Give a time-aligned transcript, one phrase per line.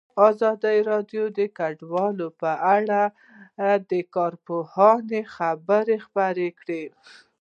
[0.29, 3.01] ازادي راډیو د کډوال په اړه
[3.91, 6.83] د کارپوهانو خبرې خپرې کړي.